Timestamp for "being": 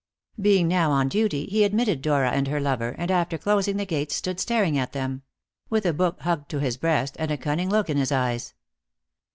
0.41-0.67